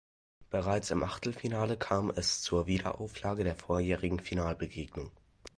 [0.49, 5.11] Bereits im Achtelfinale kam es zur Wiederauflage der vorjährigen Finalbegegnung.